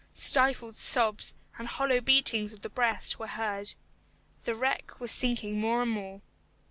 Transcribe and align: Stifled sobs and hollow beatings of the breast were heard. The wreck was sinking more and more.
Stifled 0.15 0.77
sobs 0.77 1.35
and 1.59 1.67
hollow 1.67 2.01
beatings 2.01 2.53
of 2.53 2.61
the 2.63 2.71
breast 2.71 3.19
were 3.19 3.27
heard. 3.27 3.75
The 4.45 4.55
wreck 4.55 4.99
was 4.99 5.11
sinking 5.11 5.59
more 5.59 5.83
and 5.83 5.91
more. 5.91 6.21